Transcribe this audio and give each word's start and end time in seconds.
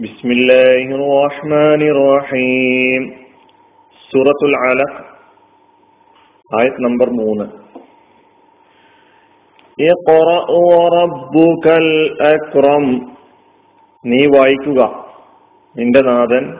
ബിസ്മില്ലാഹിർ 0.00 1.24
റഹ്മാനിർ 1.24 2.18
റഹീം 2.18 3.12
സൂറത്തുൽ 4.12 4.56
അലഖ് 4.56 5.04
ആയത് 6.60 6.84
നമ്പർ 6.84 7.10
മൂന്ന്. 7.10 7.44
നീ 14.06 14.26
വായിക്കുക. 14.26 15.10
നിന്റെ 15.76 16.00
നാഥൻ 16.00 16.58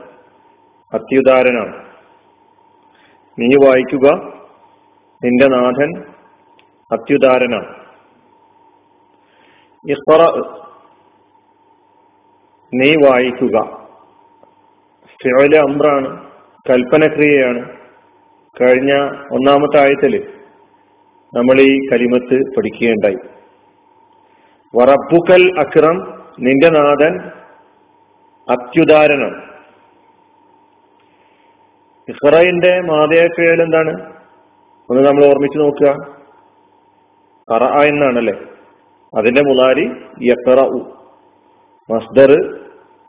അത്യുദാരനാണ്. 0.94 1.84
നീ 3.38 3.66
വായിക്കുക. 3.66 4.14
നിന്റെ 5.24 5.46
നാഥൻ 5.46 6.02
അത്യുദാരനാണ്. 6.92 7.74
നീ 12.74 12.94
വായിക്കുക. 12.94 13.86
സ്ഥിരയിലെ 15.14 15.58
അമ്രാണ് 15.58 16.30
കൽപ്പനക്രിയയാണ്. 16.70 17.76
കഴിഞ്ഞ 18.60 18.92
ഒന്നാമത്തെ 19.32 19.80
ആയത്തിൽ 19.80 20.32
നമ്മൾ 21.36 21.60
ഈ 21.60 21.78
കലിമത്ത് 21.92 22.56
പഠിക്കുകയുണ്ടായി. 22.56 23.18
വറപ്പുക്കൽ 24.76 25.60
അക്രം 25.60 26.24
നിന്റെ 26.40 26.68
നാഥൻ 26.68 27.30
അത്യുദാരണം 28.50 29.42
ഇഹ്റയിന്റെ 32.08 32.80
മാതയ 32.80 33.26
ഫിഴൽ 33.26 33.62
എന്താണ്? 33.62 34.12
ഒന്ന് 34.90 35.06
നമ്മൾ 35.06 35.24
ഓർമ്മിച്ച് 35.24 35.58
നോക്കുക. 35.58 36.14
കറ 37.52 37.64
എന്നാണല്ലേ? 37.64 38.34
അതിന്റെ 39.18 39.42
മുലാരി 39.42 39.90
യക്കറ 40.22 40.60
മസ്ദർ 41.90 42.30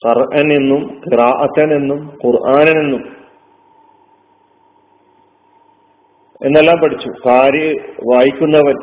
ഖർഅൻ 0.08 0.54
എന്നും 0.54 1.02
ഖിറാഅത്തൻ 1.08 1.74
എന്നും 1.76 2.18
ഖുർആൻ 2.26 2.80
എന്നും 2.80 3.20
എന്നെല്ലാം 6.46 6.78
പഠിച്ചു. 6.80 7.10
കാര്യ 7.30 7.72
വായിക്കുന്നവൻ 8.12 8.78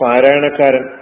പാരായണക്കാരൻ. 0.00 0.98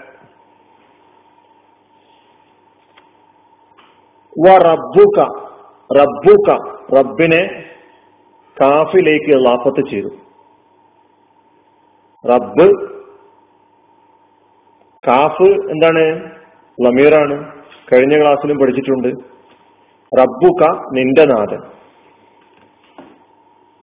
റബ്ബുക 4.66 5.18
റബ്ബുക 6.00 6.50
റബ്ബിനെ 6.98 7.42
കാഫിലേക്ക് 8.60 9.46
ലാഫത്ത് 9.46 9.90
ചെയ്തു. 9.90 10.08
റബ്ബ് 12.24 12.68
കാഫ് 15.08 15.50
എന്താണ്? 15.72 16.30
ലമീറാണ്. 16.84 17.55
കഴിഞ്ഞ 17.92 18.22
ക്ലാസ്സിലും 18.22 18.58
പഠിച്ചിട്ടുണ്ട്. 18.58 19.08
റബ്ബുക 20.18 20.84
നിന്റെ 20.92 21.24
നാഥൻ. 21.24 21.62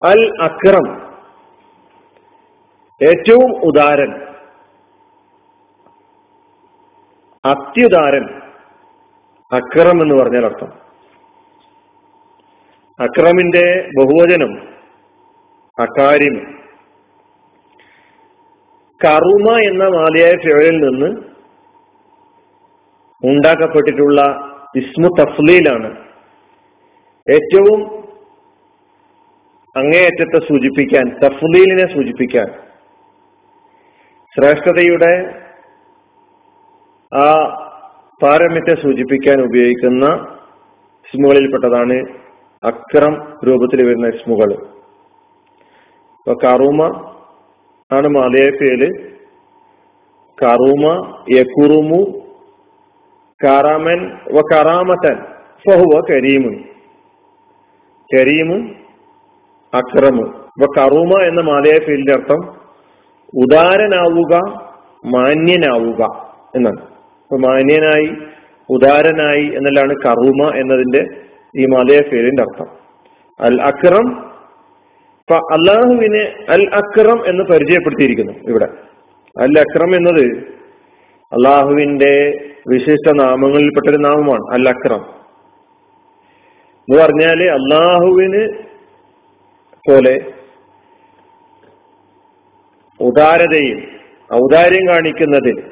അൽ 0.08 0.32
അക്രം. 0.42 1.02
ഏറ്റവും 3.08 3.64
ഉദാരൻ. 3.64 4.22
അത്യുദാരൻ. 7.46 8.42
അക്രം 9.52 10.02
എന്ന് 10.02 10.16
പറഞ്ഞാൽ 10.16 10.46
അർത്ഥം. 10.46 10.92
അക്രമിന്റെ 13.00 13.90
ബഹുവചനം 14.00 14.68
അക്കാര്യം 15.80 16.60
കറുമ 19.06 19.60
എന്ന 19.72 19.84
മാലയായ 19.84 20.32
ഫിഴലിൽ 20.32 20.78
നിന്ന് 20.78 21.31
ഉണ്ടാക്കപ്പെട്ടിട്ടുള്ള 23.24 24.22
ഇസ്മു 24.76 25.10
തഫ്ലീലാണ്. 25.20 25.90
ഏറ്റവും 27.28 27.80
അങ്ങേയറ്റത്തെ 29.76 30.40
സൂചിപ്പിക്കാൻ 30.48 31.06
തഫ്ലീലിനെ 31.24 31.86
സൂചിപ്പിക്കാൻ 31.94 32.48
ശ്രേഷ്ഠതയുടെ 34.36 35.14
ആ 37.12 37.28
പാരമ്യത്തെ 38.22 38.76
സൂചിപ്പിക്കാൻ 38.82 39.38
ഉപയോഗിക്കുന്ന 39.42 40.06
ഇസ്മുകളിൽപ്പെട്ടതാണ് 41.06 41.98
അക്രം 42.64 43.14
രൂപത്തിൽ 43.48 43.80
വരുന്ന 43.88 44.08
ഇസ്മുകൾ. 44.08 44.50
ഇപ്പൊ 46.18 46.34
കറൂമ 46.44 46.82
ആണ് 47.92 48.08
മാലയപ്പേൽ 48.08 48.82
കറൂമ 50.38 50.84
യക്കുറുമു 51.38 52.02
കറാമൻ 53.44 54.12
വ 54.34 54.40
കറാമത്തൻ 54.54 55.16
ഫഹുവ 55.68 56.02
കരീമുൻ. 56.10 56.64
കരീമു 58.18 58.70
അക്രമു. 59.74 60.22
വ 60.62 60.66
കറൂമ 60.78 61.22
എന്ന 61.22 61.42
മാലയ 61.42 61.80
പേരിന്റെ 61.88 62.14
അർത്ഥം 62.14 62.62
ഉദാരനാവുക 63.34 64.36
മാന്യനാവുക 65.06 66.32
എന്നാണ്. 66.56 66.80
അപ്പൊ 66.82 67.38
മാന്യനായി 67.38 68.18
ഉദാരനായി 68.70 69.46
എന്നല്ലാണ് 69.46 69.96
കറുമ 69.96 70.52
എന്നതിന്റെ 70.56 71.22
ഈ 71.58 71.66
മാലയ 71.66 72.02
പേരിന്റെ 72.02 72.44
അർത്ഥം. 72.44 72.68
അൽ 73.40 73.62
അക്രം 73.62 74.32
അള്ളാഹുവിനെ 75.32 76.52
അൽ 76.52 76.70
അക്രം 76.74 77.28
എന്ന് 77.28 77.44
പരിചയപ്പെടുത്തിയിരിക്കുന്നു 77.44 78.34
ഇവിടെ. 78.48 78.66
അൽ 79.42 79.60
അക്രം 79.60 79.96
എന്നത് 79.96 80.51
അള്ളാഹുവിന്റെ 81.34 82.14
വിശിഷ്ട 82.68 83.12
നാമങ്ങളിൽപ്പെട്ടൊരു 83.16 83.98
നാമമാണ് 83.98 84.54
അൽ 84.54 84.70
അക്രം 84.70 85.04
എന്ന് 86.88 87.02
പറഞ്ഞാൽ 87.04 87.44
അള്ളാഹുവിന് 87.44 88.64
പോലെ 89.90 90.32
ഉദാരതയും 93.00 93.80
ഔദാര്യം 94.34 94.88
കാണിക്കുന്നതിൽ 94.88 95.72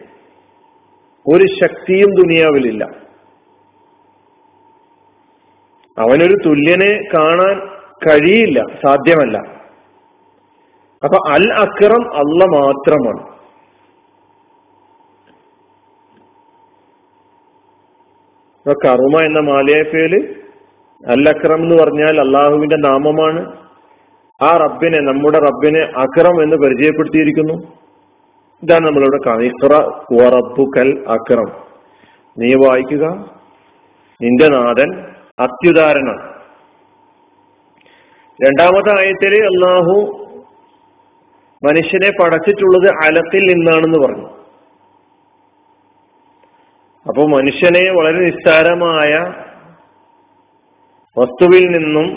ഒരു 1.28 1.46
ശക്തിയും 1.62 2.10
ദുനിയാവിലില്ല. 2.10 2.84
അവനൊരു 5.98 6.36
തുല്യനെ 6.46 7.10
കാണാൻ 7.14 7.68
കഴിയില്ല 8.08 8.64
സാധ്യമല്ല. 8.86 9.38
അപ്പൊ 11.04 11.18
അൽ 11.30 11.54
അക്രം 11.54 12.16
അല്ല 12.16 12.46
മാത്രമാണ്. 12.46 13.39
കറുമ 18.74 19.22
എന്ന 19.24 19.40
മാലയഫേൽ 19.40 20.36
അൽ 21.08 21.30
അക്രം 21.30 21.56
എന്ന് 21.56 21.84
പറഞ്ഞാൽ 21.84 22.20
അള്ളാഹുവിന്റെ 22.20 22.76
നാമമാണ്. 22.76 23.58
ആ 24.42 24.58
റബ്ബിനെ 24.58 25.00
നമ്മുടെ 25.00 25.38
റബ്ബിനെ 25.38 25.80
അക്രം 25.80 26.44
എന്ന് 26.44 26.56
പരിചയപ്പെടുത്തിയിരിക്കുന്നു. 26.56 27.54
ഇതാണ് 28.64 28.88
നമ്മളിവിടെ 28.88 29.28
റബ്ബുക്കൽ 30.30 31.04
അക്രം. 31.08 31.52
നീ 32.38 32.54
വായിക്കുക. 32.54 33.06
നിന്റെ 34.22 34.48
നാഥൻ 34.48 35.04
അത്യുദാരനാണ് 35.40 36.30
രണ്ടാമത്തെ 38.46 39.00
ആയത്തിൽ 39.00 39.46
അള്ളാഹു 39.46 40.16
മനുഷ്യനെ 41.64 42.12
പടച്ചിട്ടുള്ളത് 42.22 43.06
അലത്തിൽ 43.06 43.44
നിന്നാണെന്ന് 43.44 44.00
പറഞ്ഞു. 44.00 44.39
അപ്പോൾ 47.10 47.28
മനുഷ്യനെ 47.28 47.92
വളരെ 47.92 48.20
നിസ്സാരമായ 48.20 49.14
വസ്തുവിൽ 51.18 51.66
നിന്നും 51.66 52.08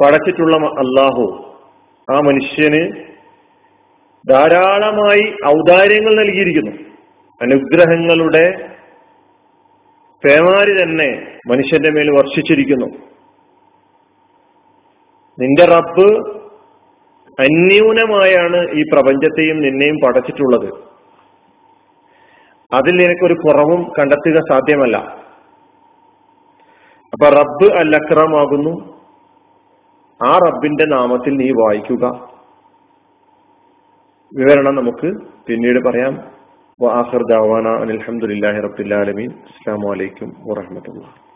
പടച്ചിട്ടുള്ള 0.00 0.56
അള്ളാഹു 0.56 1.24
ആ 2.12 2.20
മനുഷ്യന് 2.20 2.82
ധാരാളമായി 4.28 5.36
ഔദാര്യങ്ങൾ 5.46 6.14
നൽകിയിരിക്കുന്നു. 6.14 6.72
അനുഗ്രഹങ്ങളുടെ 7.42 8.68
പേമാരി 10.24 10.82
തന്നെ 10.82 11.36
മനുഷ്യന്റെ 11.46 11.90
മേൽ 11.90 12.10
വർഷിച്ചിരിക്കുന്നു. 12.10 12.86
നിന്റെ 15.38 15.64
റബ്ബ് 15.64 16.08
അന്യൂനമായാണ് 17.40 18.70
ഈ 18.70 18.82
പ്രപഞ്ചത്തെയും 18.92 19.60
നിന്നെയും 19.60 19.96
പടച്ചിട്ടുള്ളത്. 20.06 20.97
അതിൽ 22.72 22.94
നിനക്കൊരു 22.96 23.34
കുറവും 23.34 23.92
കണ്ടെത്തുക 23.98 24.40
സാധ്യമല്ല. 24.50 24.96
അപ്പൊ 27.12 27.26
റബ്ബ് 27.28 27.68
അൽ 27.78 27.96
അക്രമാകുന്നു 27.96 28.72
ആ 30.20 30.38
റബ്ബിന്റെ 30.38 30.84
നാമത്തിൽ 30.84 31.36
നീ 31.36 31.50
വായിക്കുക. 31.50 32.04
വിവരണം 34.32 34.74
നമുക്ക് 34.74 35.08
പിന്നീട് 35.46 35.84
പറയാം. 35.84 36.14
വാഹർ 36.82 37.22
ദാവാന 37.30 37.68
അലഹമുല്ലാഹി 37.68 38.60
റബ്ബില്ലാലമീൻ 38.60 39.30
അസ്സാം 39.30 39.90
വലൈക്കും 39.90 40.28
വാഹമത്തുള്ള 40.28 41.27